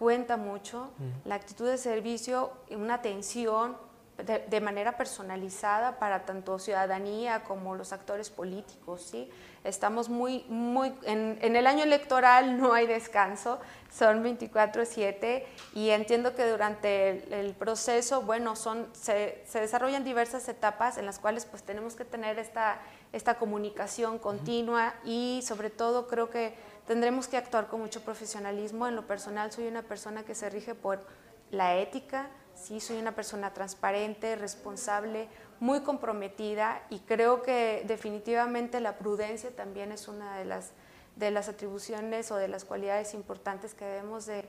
cuenta 0.00 0.38
mucho, 0.38 0.90
la 1.26 1.34
actitud 1.34 1.68
de 1.68 1.76
servicio, 1.76 2.52
una 2.70 2.94
atención 2.94 3.76
de, 4.24 4.60
manera 4.60 4.96
personalizada 4.96 5.98
para 5.98 6.24
tanto 6.24 6.58
ciudadanía 6.58 7.44
como 7.44 7.74
los 7.74 7.92
actores 7.92 8.30
políticos, 8.30 9.02
¿sí? 9.02 9.30
Estamos 9.64 10.08
muy, 10.08 10.44
muy, 10.48 10.94
en, 11.02 11.38
el 11.42 11.66
año 11.66 11.82
electoral 11.84 12.58
no 12.58 12.72
hay 12.72 12.86
descanso, 12.86 13.60
son 13.90 14.22
24/7 14.24 15.44
y 15.74 15.90
entiendo 15.90 16.34
que 16.34 16.48
durante 16.48 17.40
el, 17.40 17.54
proceso, 17.54 18.22
bueno, 18.22 18.56
son, 18.56 18.88
se, 18.92 19.42
se, 19.46 19.60
desarrollan 19.60 20.04
diversas 20.04 20.48
etapas 20.48 20.96
en 20.96 21.06
las 21.06 21.18
cuales 21.18 21.44
pues 21.44 21.62
tenemos 21.62 21.94
que 21.94 22.04
tener 22.04 22.38
esta, 22.38 22.80
esta 23.12 23.34
comunicación 23.34 24.18
continua 24.18 24.94
y 25.04 25.42
sobre 25.44 25.70
todo 25.70 26.06
creo 26.06 26.30
que 26.30 26.54
tendremos 26.86 27.28
que 27.28 27.36
actuar 27.36 27.66
con 27.66 27.80
mucho 27.80 28.02
profesionalismo. 28.02 28.86
En 28.86 28.96
lo 28.96 29.06
personal 29.06 29.52
soy 29.52 29.66
una 29.66 29.82
persona 29.82 30.22
que 30.22 30.34
se 30.34 30.48
rige 30.48 30.74
por 30.74 31.04
la 31.50 31.76
ética, 31.76 32.30
sí, 32.54 32.80
soy 32.80 32.98
una 32.98 33.14
persona 33.14 33.52
transparente, 33.52 34.36
responsable, 34.36 35.28
muy 35.60 35.80
comprometida 35.80 36.82
y 36.88 37.00
creo 37.00 37.42
que 37.42 37.84
definitivamente 37.86 38.80
la 38.80 38.96
prudencia 38.96 39.50
también 39.54 39.92
es 39.92 40.08
una 40.08 40.38
de 40.38 40.46
las, 40.46 40.72
de 41.16 41.30
las 41.30 41.48
atribuciones 41.48 42.30
o 42.30 42.36
de 42.36 42.48
las 42.48 42.64
cualidades 42.64 43.12
importantes 43.14 43.74
que 43.74 43.84
debemos 43.84 44.26
de, 44.26 44.44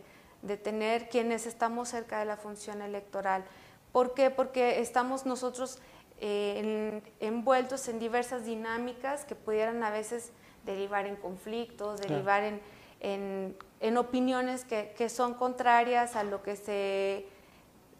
tener 0.63 1.09
quienes 1.09 1.45
estamos 1.45 1.89
cerca 1.89 2.19
de 2.19 2.25
la 2.25 2.37
función 2.37 2.81
electoral. 2.81 3.43
¿Por 3.91 4.13
qué? 4.13 4.31
Porque 4.31 4.79
estamos 4.79 5.25
nosotros 5.25 5.79
eh, 6.19 7.01
envueltos 7.19 7.87
en 7.89 7.99
diversas 7.99 8.45
dinámicas 8.45 9.25
que 9.25 9.35
pudieran 9.35 9.83
a 9.83 9.91
veces 9.91 10.31
derivar 10.65 11.05
en 11.05 11.15
conflictos, 11.15 12.01
derivar 12.01 12.43
en, 12.43 12.61
en, 13.01 13.97
opiniones 13.97 14.63
que, 14.63 14.93
que 14.97 15.09
son 15.09 15.33
contrarias 15.33 16.15
a 16.15 16.23
lo 16.23 16.41
que 16.41 16.55
se 16.55 17.27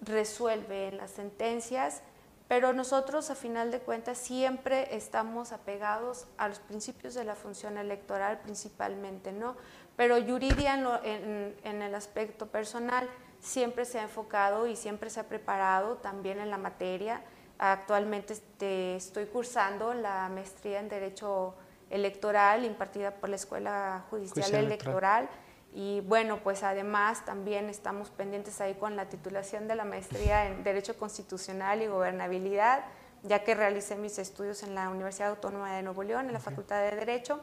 resuelve 0.02 0.88
en 0.88 0.98
las 0.98 1.12
sentencias, 1.12 2.02
pero 2.48 2.74
nosotros 2.74 3.30
a 3.30 3.36
final 3.36 3.72
de 3.72 3.80
cuentas 3.80 4.18
siempre 4.18 4.94
estamos 4.96 5.54
apegados 5.54 6.28
a 6.38 6.50
los 6.50 6.60
principios 6.60 7.14
de 7.14 7.24
la 7.24 7.36
función 7.36 7.78
electoral 7.78 8.40
principalmente, 8.42 9.32
¿no? 9.32 9.56
Pero 9.96 10.18
Yuridia 10.18 10.74
en, 11.04 11.56
en, 11.64 11.82
el 11.82 11.96
aspecto 11.96 12.48
personal 12.48 13.08
siempre 13.40 13.86
se 13.86 14.00
ha 14.00 14.04
enfocado 14.04 14.68
y 14.68 14.76
siempre 14.76 15.10
se 15.10 15.20
ha 15.20 15.30
preparado 15.30 15.98
también 15.98 16.40
en 16.40 16.50
la 16.50 16.58
materia. 16.58 17.24
Actualmente 17.58 18.34
este, 18.34 18.96
estoy 18.96 19.28
cursando 19.28 19.94
la 19.94 20.28
maestría 20.30 20.80
en 20.80 20.90
Derecho 20.90 21.54
Electoral 21.90 22.66
impartida 22.66 23.12
por 23.12 23.30
la 23.30 23.36
Escuela 23.36 24.06
Judicial, 24.10 24.54
Electoral 24.56 25.30
y 25.74 26.02
bueno, 26.02 26.40
pues 26.44 26.64
además 26.64 27.24
también 27.26 27.70
estamos 27.70 28.10
pendientes 28.10 28.60
ahí 28.62 28.74
con 28.76 28.96
la 28.96 29.10
titulación 29.10 29.68
de 29.68 29.76
la 29.76 29.86
maestría 29.86 30.48
en 30.48 30.64
Derecho 30.64 30.98
Constitucional 30.98 31.82
y 31.82 31.88
Gobernabilidad 31.88 32.84
ya 33.24 33.44
que 33.44 33.56
realicé 33.56 33.96
mis 33.96 34.18
estudios 34.18 34.64
en 34.64 34.76
la 34.76 34.90
Universidad 34.90 35.30
Autónoma 35.30 35.76
de 35.76 35.84
Nuevo 35.84 36.04
León, 36.04 36.28
en 36.28 36.34
la 36.34 36.40
Facultad 36.40 36.82
de 36.82 36.96
Derecho, 36.96 37.40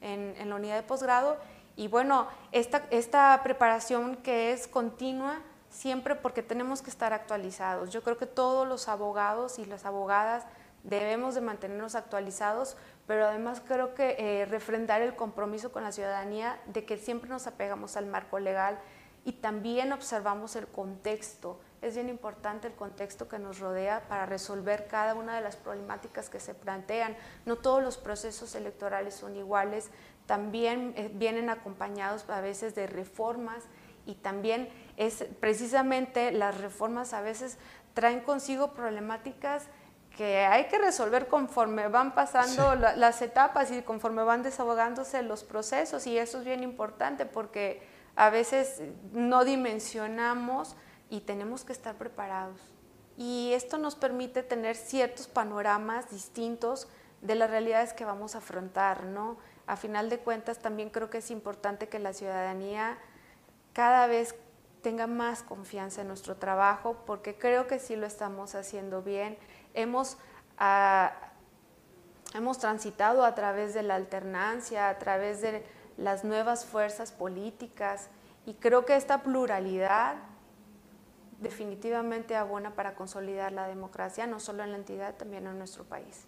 en, 0.00 0.34
en 0.38 0.48
la 0.48 0.56
unidad 0.56 0.76
de 0.76 0.82
posgrado. 0.82 1.36
Y 1.76 1.88
bueno, 1.88 2.26
esta, 2.52 2.86
esta 2.90 3.40
preparación 3.42 4.16
que 4.16 4.52
es 4.52 4.66
continua, 4.66 5.40
siempre 5.68 6.14
porque 6.14 6.42
tenemos 6.42 6.82
que 6.82 6.90
estar 6.90 7.12
actualizados. 7.12 7.90
Yo 7.90 8.02
creo 8.02 8.16
que 8.16 8.26
todos 8.26 8.66
los 8.66 8.88
abogados 8.88 9.58
y 9.58 9.66
las 9.66 9.84
abogadas 9.84 10.44
debemos 10.82 11.34
de 11.34 11.42
mantenernos 11.42 11.94
actualizados, 11.94 12.76
pero 13.10 13.26
además 13.26 13.60
creo 13.66 13.92
que 13.92 14.14
eh, 14.20 14.44
refrendar 14.44 15.02
el 15.02 15.16
compromiso 15.16 15.72
con 15.72 15.82
la 15.82 15.90
ciudadanía 15.90 16.60
de 16.66 16.84
que 16.84 16.96
siempre 16.96 17.28
nos 17.28 17.48
apegamos 17.48 17.96
al 17.96 18.06
marco 18.06 18.38
legal 18.38 18.78
y 19.24 19.32
también 19.32 19.92
observamos 19.92 20.54
el 20.54 20.68
contexto. 20.68 21.58
Es 21.82 21.96
bien 21.96 22.08
importante 22.08 22.68
el 22.68 22.74
contexto 22.74 23.26
que 23.26 23.40
nos 23.40 23.58
rodea 23.58 24.06
para 24.06 24.26
resolver 24.26 24.86
cada 24.86 25.16
una 25.16 25.34
de 25.34 25.40
las 25.40 25.56
problemáticas 25.56 26.30
que 26.30 26.38
se 26.38 26.54
plantean. 26.54 27.16
No 27.46 27.56
todos 27.56 27.82
los 27.82 27.98
procesos 27.98 28.54
electorales 28.54 29.14
son 29.14 29.34
iguales, 29.34 29.90
también 30.26 30.94
eh, 30.96 31.10
vienen 31.12 31.50
acompañados 31.50 32.30
a 32.30 32.40
veces 32.40 32.76
de 32.76 32.86
reformas 32.86 33.64
y 34.06 34.14
también 34.14 34.68
es 34.96 35.24
precisamente 35.40 36.30
las 36.30 36.60
reformas 36.60 37.12
a 37.12 37.22
veces 37.22 37.58
traen 37.92 38.20
consigo 38.20 38.72
problemáticas 38.72 39.66
que 40.16 40.38
hay 40.38 40.66
que 40.66 40.78
resolver 40.78 41.28
conforme 41.28 41.88
van 41.88 42.14
pasando 42.14 42.74
las 42.74 43.22
etapas 43.22 43.70
y 43.70 43.82
conforme 43.82 44.22
van 44.22 44.42
desahogándose 44.42 45.22
los 45.22 45.44
procesos 45.44 46.06
y 46.06 46.18
eso 46.18 46.38
es 46.38 46.44
bien 46.44 46.62
importante 46.62 47.26
porque 47.26 47.82
a 48.16 48.30
veces 48.30 48.82
no 49.12 49.44
dimensionamos 49.44 50.76
y 51.08 51.20
tenemos 51.20 51.64
que 51.64 51.72
estar 51.72 51.96
preparados. 51.96 52.60
Y 53.16 53.52
esto 53.52 53.78
nos 53.78 53.96
permite 53.96 54.42
tener 54.42 54.76
ciertos 54.76 55.28
panoramas 55.28 56.10
distintos 56.10 56.88
de 57.20 57.34
las 57.34 57.50
realidades 57.50 57.92
que 57.92 58.04
vamos 58.04 58.34
a 58.34 58.38
afrontar, 58.38 59.04
¿no? 59.04 59.38
A 59.66 59.76
final 59.76 60.08
de 60.08 60.18
cuentas 60.18 60.58
también 60.58 60.90
creo 60.90 61.10
que 61.10 61.18
es 61.18 61.30
importante 61.30 61.88
que 61.88 61.98
la 61.98 62.12
ciudadanía 62.12 62.98
cada 63.72 64.06
vez 64.06 64.34
tenga 64.82 65.06
más 65.06 65.42
confianza 65.42 66.00
en 66.00 66.08
nuestro 66.08 66.36
trabajo 66.36 66.96
porque 67.06 67.36
creo 67.36 67.66
que 67.66 67.78
sí 67.78 67.96
lo 67.96 68.06
estamos 68.06 68.54
haciendo 68.54 69.02
bien 69.02 69.38
hemos, 69.74 70.16
ah, 70.58 71.12
hemos 72.34 72.58
transitado 72.58 73.24
a 73.24 73.34
través 73.34 73.74
de 73.74 73.82
la 73.82 73.96
alternancia, 73.96 74.88
a 74.88 74.98
través 74.98 75.40
de 75.40 75.64
las 75.96 76.24
nuevas 76.24 76.64
fuerzas 76.64 77.12
políticas 77.12 78.08
y 78.46 78.54
creo 78.54 78.84
que 78.84 78.96
esta 78.96 79.22
pluralidad 79.22 80.16
definitivamente 81.40 82.36
abona 82.36 82.74
para 82.74 82.94
consolidar 82.94 83.52
la 83.52 83.66
democracia, 83.66 84.26
no 84.26 84.40
solo 84.40 84.62
en 84.62 84.72
la 84.72 84.78
entidad, 84.78 85.14
también 85.16 85.46
en 85.46 85.58
nuestro 85.58 85.84
país. 85.84 86.26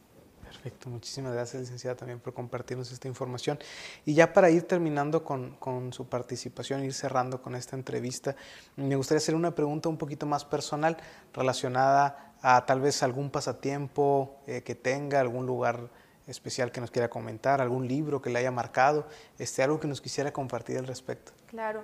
Perfecto, 0.52 0.90
muchísimas 0.90 1.32
gracias 1.32 1.62
licenciada 1.62 1.96
también 1.96 2.20
por 2.20 2.34
compartirnos 2.34 2.92
esta 2.92 3.08
información. 3.08 3.58
Y 4.04 4.14
ya 4.14 4.34
para 4.34 4.50
ir 4.50 4.64
terminando 4.64 5.24
con, 5.24 5.56
con, 5.56 5.92
su 5.94 6.08
participación, 6.08 6.84
ir 6.84 6.92
cerrando 6.92 7.40
con 7.40 7.54
esta 7.54 7.74
entrevista, 7.74 8.36
me 8.76 8.94
gustaría 8.96 9.18
hacer 9.18 9.34
una 9.34 9.54
pregunta 9.54 9.88
un 9.88 9.96
poquito 9.96 10.26
más 10.26 10.44
personal 10.44 10.98
relacionada 11.32 12.34
a 12.42 12.66
tal 12.66 12.80
vez 12.80 13.02
algún 13.02 13.30
pasatiempo 13.30 14.42
eh, 14.46 14.62
que 14.62 14.74
tenga, 14.74 15.20
algún 15.20 15.46
lugar 15.46 15.88
especial 16.26 16.70
que 16.70 16.80
nos 16.80 16.90
quiera 16.90 17.08
comentar, 17.08 17.60
algún 17.60 17.88
libro 17.88 18.20
que 18.20 18.28
le 18.28 18.38
haya 18.38 18.50
marcado, 18.50 19.06
este, 19.38 19.62
algo 19.62 19.80
que 19.80 19.88
nos 19.88 20.00
quisiera 20.02 20.32
compartir 20.32 20.76
al 20.78 20.86
respecto. 20.86 21.32
Claro. 21.46 21.82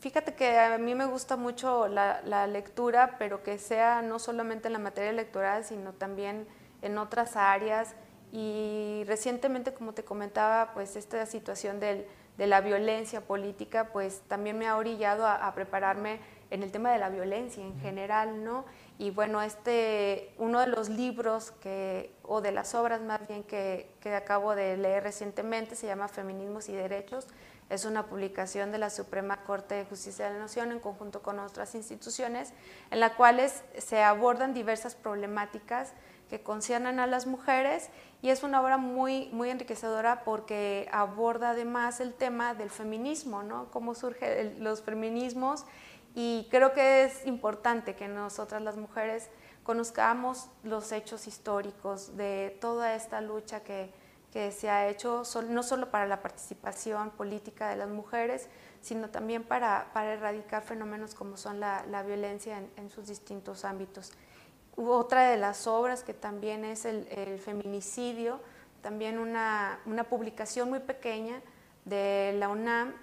Fíjate 0.00 0.34
que 0.34 0.58
a 0.58 0.78
mí 0.78 0.94
me 0.94 1.04
gusta 1.04 1.36
mucho 1.36 1.88
la, 1.88 2.22
la 2.22 2.46
lectura, 2.46 3.16
pero 3.18 3.42
que 3.42 3.58
sea 3.58 4.00
no 4.00 4.18
solamente 4.18 4.68
en 4.68 4.72
la 4.72 4.78
materia 4.78 5.10
electoral, 5.10 5.64
sino 5.64 5.92
también 5.92 6.46
en 6.82 6.98
otras 6.98 7.36
áreas 7.36 7.94
y 8.32 9.04
recientemente, 9.06 9.72
como 9.72 9.94
te 9.94 10.04
comentaba, 10.04 10.72
pues 10.74 10.96
esta 10.96 11.24
situación 11.26 11.80
del, 11.80 12.06
de 12.36 12.46
la 12.46 12.60
violencia 12.60 13.20
política, 13.22 13.88
pues 13.92 14.22
también 14.28 14.58
me 14.58 14.68
ha 14.68 14.76
orillado 14.76 15.26
a, 15.26 15.52
prepararme 15.54 16.20
en 16.50 16.62
el 16.62 16.70
tema 16.70 16.92
de 16.92 16.98
la 16.98 17.08
violencia 17.08 17.64
en 17.64 17.78
general, 17.80 18.44
¿no? 18.44 18.64
Y 18.98 19.10
bueno, 19.10 19.42
este, 19.42 20.34
uno 20.38 20.60
de 20.60 20.66
los 20.66 20.88
libros 20.88 21.52
que, 21.52 22.12
o 22.22 22.40
de 22.40 22.52
las 22.52 22.74
obras 22.74 23.00
más 23.00 23.26
bien 23.26 23.44
que, 23.44 23.90
que 24.00 24.14
acabo 24.14 24.54
de 24.54 24.76
leer 24.76 25.02
recientemente 25.02 25.74
se 25.74 25.86
llama 25.86 26.08
Feminismos 26.08 26.68
y 26.68 26.72
Derechos. 26.72 27.26
Es 27.70 27.84
una 27.84 28.06
publicación 28.06 28.72
de 28.72 28.78
la 28.78 28.90
Suprema 28.90 29.44
Corte 29.44 29.74
de 29.74 29.84
Justicia 29.84 30.26
de 30.26 30.32
la 30.32 30.38
Nación 30.38 30.72
en 30.72 30.80
conjunto 30.80 31.22
con 31.22 31.38
otras 31.38 31.74
instituciones, 31.74 32.52
en 32.90 33.00
la 33.00 33.14
cuales 33.14 33.62
se 33.76 34.02
abordan 34.02 34.54
diversas 34.54 34.94
problemáticas 34.94 35.92
que 36.30 36.42
conciernen 36.42 37.00
a 37.00 37.06
las 37.06 37.26
mujeres 37.26 37.88
y 38.22 38.30
es 38.30 38.42
una 38.42 38.60
obra 38.60 38.76
muy, 38.78 39.28
muy 39.32 39.50
enriquecedora 39.50 40.24
porque 40.24 40.88
aborda 40.92 41.50
además 41.50 42.00
el 42.00 42.14
tema 42.14 42.54
del 42.54 42.70
feminismo, 42.70 43.42
¿no? 43.42 43.70
Cómo 43.70 43.94
surgen 43.94 44.62
los 44.62 44.82
feminismos 44.82 45.64
y 46.14 46.48
creo 46.50 46.72
que 46.72 47.04
es 47.04 47.26
importante 47.26 47.94
que 47.94 48.08
nosotras 48.08 48.62
las 48.62 48.76
mujeres 48.76 49.28
conozcamos 49.62 50.48
los 50.62 50.92
hechos 50.92 51.26
históricos 51.26 52.16
de 52.16 52.56
toda 52.60 52.94
esta 52.94 53.20
lucha 53.20 53.60
que, 53.62 53.92
que 54.38 54.52
se 54.52 54.70
ha 54.70 54.88
hecho, 54.88 55.24
no 55.48 55.64
solo 55.64 55.90
para 55.90 56.06
la 56.06 56.22
participación 56.22 57.10
política 57.10 57.70
de 57.70 57.74
las 57.74 57.88
mujeres, 57.88 58.48
sino 58.80 59.10
también 59.10 59.42
para, 59.42 59.90
erradicar 59.96 60.62
fenómenos 60.62 61.16
como 61.16 61.36
son 61.36 61.58
la, 61.58 61.84
la 61.86 62.04
violencia 62.04 62.56
en, 62.56 62.70
en 62.76 62.88
sus 62.88 63.08
distintos 63.08 63.64
ámbitos. 63.64 64.12
Otra 64.76 65.28
de 65.28 65.38
las 65.38 65.66
obras 65.66 66.04
que 66.04 66.14
también 66.14 66.64
es 66.64 66.84
el, 66.84 67.40
feminicidio, 67.40 68.38
también 68.80 69.18
una, 69.18 69.80
publicación 70.08 70.70
muy 70.70 70.78
pequeña 70.78 71.42
de 71.84 72.36
la 72.38 72.48
UNAM, 72.48 72.94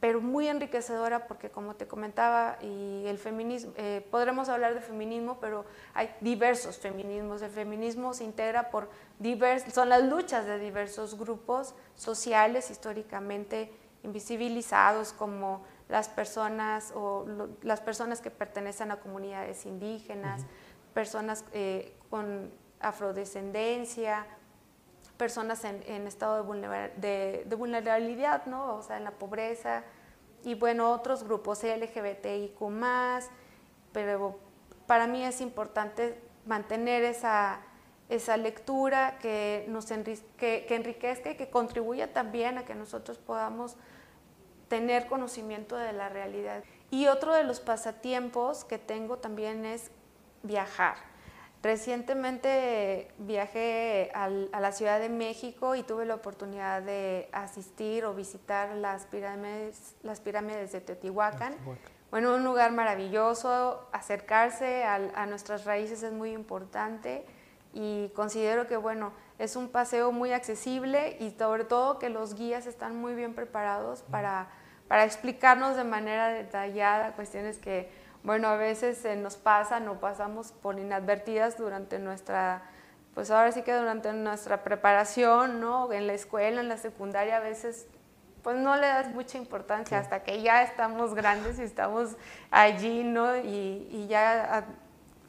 pero 0.00 0.20
muy 0.20 0.48
enriquecedora 0.48 1.26
porque 1.26 1.50
como 1.50 1.74
te 1.74 1.86
comentaba, 1.86 2.58
y 2.60 3.04
el 3.06 3.18
feminismo, 3.18 3.72
eh, 3.76 4.06
podremos 4.10 4.48
hablar 4.48 4.74
de 4.74 4.80
feminismo, 4.80 5.38
pero 5.40 5.64
hay 5.94 6.14
diversos 6.20 6.78
feminismos. 6.78 7.42
El 7.42 7.50
feminismo 7.50 8.12
se 8.12 8.24
integra 8.24 8.70
por 8.70 8.90
diversos, 9.18 9.72
son 9.72 9.88
las 9.88 10.02
luchas 10.04 10.46
de 10.46 10.58
diversos 10.58 11.18
grupos 11.18 11.74
sociales 11.94 12.70
históricamente 12.70 13.72
invisibilizados 14.02 15.12
como 15.12 15.64
las 15.88 16.08
personas 16.08 16.92
o 16.94 17.26
las 17.62 17.80
personas 17.80 18.20
que 18.20 18.30
pertenecen 18.30 18.90
a 18.90 18.96
comunidades 18.96 19.66
indígenas, 19.66 20.44
personas 20.94 21.44
eh, 21.52 21.94
con 22.10 22.50
afrodescendencia, 22.80 24.26
personas 25.16 25.64
en, 25.64 26.06
estado 26.06 26.42
de, 26.44 27.56
vulnerabilidad, 27.56 28.46
¿no? 28.46 28.76
o 28.76 28.82
sea, 28.82 28.96
en 28.96 29.04
la 29.04 29.12
pobreza, 29.12 29.84
y 30.44 30.54
bueno, 30.54 30.92
otros 30.92 31.24
grupos 31.24 31.62
LGBTIQ, 31.64 32.58
pero 33.92 34.38
para 34.86 35.06
mí 35.06 35.24
es 35.24 35.40
importante 35.40 36.20
mantener 36.44 37.02
esa, 37.02 37.60
esa 38.08 38.36
lectura 38.36 39.18
que, 39.18 39.64
nos 39.68 39.86
que 39.86 40.66
enriquezca 40.68 41.30
y 41.30 41.36
que 41.36 41.50
contribuya 41.50 42.12
también 42.12 42.58
a 42.58 42.64
que 42.64 42.74
nosotros 42.74 43.18
podamos 43.18 43.76
tener 44.68 45.06
conocimiento 45.06 45.76
de 45.76 45.92
la 45.92 46.08
realidad. 46.08 46.62
Y 46.90 47.06
otro 47.06 47.34
de 47.34 47.44
los 47.44 47.60
pasatiempos 47.60 48.64
que 48.64 48.78
tengo 48.78 49.18
también 49.18 49.64
es 49.64 49.90
viajar. 50.42 50.96
Recientemente 51.66 53.08
viajé 53.18 54.12
a 54.14 54.28
la 54.28 54.70
Ciudad 54.70 55.00
de 55.00 55.08
México 55.08 55.74
y 55.74 55.82
tuve 55.82 56.06
la 56.06 56.14
oportunidad 56.14 56.80
de 56.80 57.28
asistir 57.32 58.04
o 58.04 58.14
visitar 58.14 58.76
las 58.76 59.06
pirámides, 59.06 59.96
las 60.04 60.20
pirámides 60.20 60.70
de 60.70 60.80
Teotihuacán. 60.80 61.56
Bueno, 62.12 62.36
un 62.36 62.44
lugar 62.44 62.70
maravilloso, 62.70 63.88
acercarse 63.90 64.84
a, 64.84 65.26
nuestras 65.26 65.64
raíces 65.64 66.04
es 66.04 66.12
muy 66.12 66.30
importante 66.30 67.24
y 67.74 68.10
considero 68.14 68.68
que 68.68 68.76
bueno, 68.76 69.12
es 69.40 69.56
un 69.56 69.68
paseo 69.68 70.12
muy 70.12 70.32
accesible 70.32 71.16
y 71.18 71.32
sobre 71.32 71.64
todo 71.64 71.98
que 71.98 72.10
los 72.10 72.36
guías 72.36 72.68
están 72.68 72.94
muy 72.94 73.16
bien 73.16 73.34
preparados 73.34 74.02
para, 74.02 74.50
para 74.86 75.04
explicarnos 75.04 75.74
de 75.74 75.82
manera 75.82 76.28
detallada 76.28 77.16
cuestiones 77.16 77.58
que 77.58 78.05
bueno, 78.26 78.48
a 78.48 78.56
veces 78.56 78.98
se 78.98 79.14
nos 79.14 79.36
pasa, 79.36 79.78
no 79.78 80.00
pasamos 80.00 80.50
por 80.50 80.80
inadvertidas 80.80 81.56
durante 81.56 82.00
nuestra, 82.00 82.60
pues 83.14 83.30
ahora 83.30 83.52
sí 83.52 83.62
que 83.62 83.72
durante 83.72 84.12
nuestra 84.12 84.64
preparación, 84.64 85.60
¿no? 85.60 85.92
En 85.92 86.08
la 86.08 86.14
escuela, 86.14 86.60
en 86.60 86.68
la 86.68 86.76
secundaria, 86.76 87.36
a 87.36 87.40
veces 87.40 87.86
pues 88.42 88.56
no 88.56 88.74
le 88.74 88.88
das 88.88 89.14
mucha 89.14 89.38
importancia 89.38 90.00
hasta 90.00 90.24
que 90.24 90.42
ya 90.42 90.64
estamos 90.64 91.14
grandes 91.14 91.60
y 91.60 91.62
estamos 91.62 92.16
allí, 92.50 93.04
¿no? 93.04 93.36
Y, 93.36 93.88
y, 93.92 94.08
ya, 94.08 94.66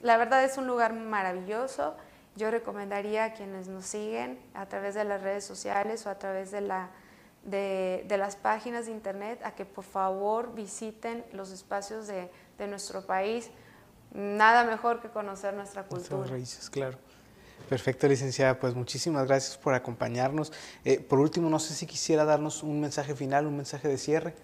la 0.02 0.18
verdad 0.18 0.44
es 0.44 0.58
un 0.58 0.66
lugar 0.66 0.94
maravilloso. 0.94 1.96
Yo 2.36 2.50
recomendaría 2.50 3.26
a 3.26 3.34
quienes 3.34 3.68
nos 3.68 3.86
siguen 3.86 4.40
a 4.56 4.66
través 4.66 4.96
de 4.96 5.04
las 5.04 5.22
redes 5.22 5.46
sociales 5.46 6.08
o 6.08 6.10
a 6.10 6.16
través 6.16 6.50
de, 6.50 6.62
la, 6.62 6.90
de, 7.48 8.06
de 8.08 8.18
las 8.20 8.36
páginas 8.36 8.86
de 8.86 8.92
internet 8.92 9.42
a 9.44 9.56
que 9.56 9.66
por 9.66 9.84
favor 9.84 10.54
visiten 10.54 11.26
los 11.34 11.50
espacios 11.52 12.06
de 12.06 12.30
de 12.58 12.68
nuestro 12.68 13.06
país, 13.06 13.50
nada 14.14 14.64
mejor 14.64 15.02
que 15.02 15.10
conocer 15.10 15.54
nuestra 15.54 15.84
cultura. 15.84 16.28
raíces, 16.28 16.70
claro. 16.70 16.98
Perfecto, 17.70 18.08
licenciada. 18.08 18.60
Pues 18.60 18.76
muchísimas 18.76 19.28
gracias 19.28 19.58
por 19.58 19.74
acompañarnos. 19.74 20.54
Eh, 20.86 21.00
por 21.00 21.20
último, 21.20 21.50
no 21.50 21.60
sé 21.60 21.74
si 21.74 21.86
quisiera 21.86 22.24
darnos 22.24 22.64
un 22.64 22.80
mensaje 22.80 23.16
final, 23.16 23.46
un 23.46 23.58
mensaje 23.58 23.88
de 23.88 23.98
cierre. 23.98 24.36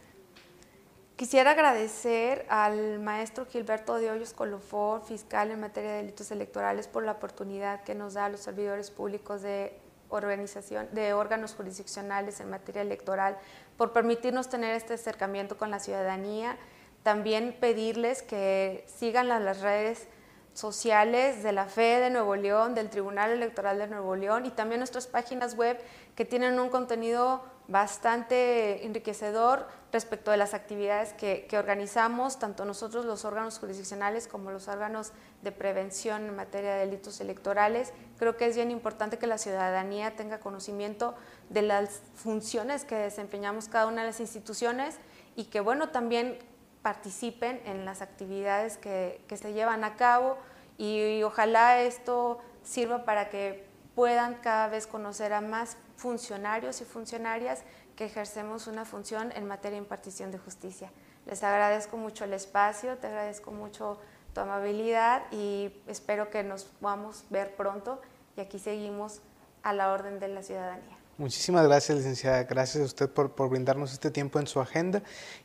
Quisiera 1.16 1.52
agradecer 1.52 2.46
al 2.50 3.00
maestro 3.00 3.46
Gilberto 3.46 3.96
de 3.96 4.10
Hoyos 4.10 4.34
Colofor, 4.34 5.06
fiscal 5.06 5.52
en 5.52 5.60
materia 5.60 5.92
de 5.92 5.98
delitos 5.98 6.32
electorales, 6.32 6.88
por 6.88 7.04
la 7.04 7.14
oportunidad 7.14 7.84
que 7.84 7.94
nos 7.94 8.16
da 8.16 8.26
a 8.26 8.30
los 8.30 8.42
servidores 8.42 8.90
públicos 8.90 9.42
de 9.42 9.80
organización 10.14 10.88
de 10.92 11.14
órganos 11.14 11.56
jurisdiccionales 11.56 12.40
en 12.40 12.50
materia 12.50 12.82
electoral, 12.82 13.38
por 13.78 13.94
permitirnos 13.94 14.50
tener 14.50 14.76
este 14.76 14.94
acercamiento 14.94 15.58
con 15.58 15.72
la 15.72 15.80
ciudadanía. 15.80 16.58
También 17.04 17.58
pedirles 17.60 18.22
que 18.22 18.86
sigan 18.88 19.28
las 19.28 19.62
redes 19.62 20.08
sociales 20.54 21.44
de 21.44 21.52
la 21.52 21.66
FE 21.66 22.00
de 22.00 22.10
Nuevo 22.10 22.36
León, 22.36 22.76
del 22.76 22.90
Tribunal 22.90 23.32
Electoral 23.32 23.80
de 23.80 23.88
Nuevo 23.88 24.16
León 24.16 24.46
y 24.46 24.52
también 24.52 24.80
nuestras 24.80 25.08
páginas 25.08 25.56
web 25.56 25.80
que 26.16 26.26
tienen 26.26 26.60
un 26.60 26.70
contenido 26.70 27.44
bastante 27.68 28.86
enriquecedor 28.86 29.68
respecto 29.92 30.32
de 30.32 30.38
las 30.38 30.54
actividades 30.54 31.14
que, 31.14 31.48
organizamos, 31.58 32.40
tanto 32.40 32.66
nosotros 32.66 33.06
los 33.06 33.26
órganos 33.26 33.60
jurisdiccionales 33.60 34.28
como 34.28 34.52
los 34.52 34.68
órganos 34.68 35.12
de 35.44 35.52
prevención 35.52 36.26
en 36.26 36.36
materia 36.36 36.74
de 36.74 36.86
delitos 36.86 37.22
electorales. 37.22 37.94
Creo 38.18 38.36
que 38.36 38.48
es 38.48 38.56
bien 38.56 38.72
importante 38.72 39.20
que 39.20 39.28
la 39.28 39.38
ciudadanía 39.38 40.16
tenga 40.16 40.40
conocimiento 40.40 41.14
de 41.50 41.62
las 41.62 42.02
funciones 42.16 42.86
que 42.86 42.96
desempeñamos 42.96 43.68
cada 43.68 43.86
una 43.86 44.02
de 44.02 44.08
las 44.08 44.20
instituciones 44.20 44.98
y 45.36 45.46
que 45.46 45.60
bueno, 45.60 45.90
también 45.90 46.40
participen 46.82 47.62
en 47.66 47.86
las 47.86 48.02
actividades 48.02 48.78
que, 48.78 49.24
se 49.30 49.54
llevan 49.54 49.84
a 49.84 49.96
cabo 49.96 50.38
y, 50.78 51.24
ojalá 51.24 51.82
esto 51.82 52.40
sirva 52.64 53.06
para 53.06 53.30
que 53.30 53.66
puedan 53.96 54.36
cada 54.36 54.68
vez 54.68 54.88
conocer 54.88 55.34
a 55.34 55.42
más 55.42 55.78
funcionarios 56.04 56.82
y 56.82 56.84
funcionarias 56.84 57.60
que 57.96 58.04
ejercemos 58.04 58.68
una 58.68 58.84
función 58.84 59.32
en 59.38 59.48
materia 59.48 59.78
de 59.78 59.84
impartición 59.84 60.32
de 60.32 60.38
justicia. 60.38 60.92
Les 61.26 61.42
agradezco 61.44 61.96
mucho 61.96 62.26
el 62.26 62.34
espacio, 62.34 62.98
te 62.98 63.08
agradezco 63.08 63.52
mucho 63.52 63.98
tu 64.34 64.42
amabilidad 64.42 65.24
y 65.32 65.74
espero 65.88 66.30
que 66.30 66.44
nos 66.44 66.66
podamos 66.66 67.24
ver 67.30 67.56
pronto 67.56 68.02
y 68.36 68.42
aquí 68.42 68.60
seguimos 68.60 69.22
a 69.62 69.72
la 69.72 69.94
orden 69.94 70.20
de 70.20 70.28
la 70.28 70.44
ciudadanía. 70.44 70.98
Muchísimas 71.18 71.66
gracias, 71.68 72.00
licenciada. 72.00 72.44
Gracias 72.44 72.84
a 72.84 72.86
usted 72.86 73.10
por, 73.10 73.32
por, 73.32 73.48
brindarnos 73.48 73.94
este 73.94 74.12
tiempo 74.12 74.40
en 74.40 74.48
su 74.48 74.60
agenda. 74.60 75.04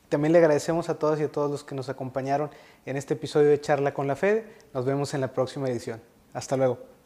También 0.09 0.33
le 0.33 0.39
agradecemos 0.39 0.89
a 0.89 0.99
todas 0.99 1.21
y 1.21 1.23
a 1.23 1.31
todos 1.31 1.53
los 1.53 1.63
que 1.63 1.77
nos 1.77 1.89
acompañaron 1.89 2.51
en 2.85 2.97
este 2.97 3.15
episodio 3.15 3.51
de 3.51 3.61
Charla 3.61 3.95
con 3.95 4.09
la 4.09 4.17
FED. 4.17 4.43
Nos 4.75 4.85
vemos 4.85 5.15
en 5.15 5.21
la 5.21 5.33
próxima 5.33 5.69
edición. 5.69 6.03
Hasta 6.33 6.57
luego. 6.57 6.98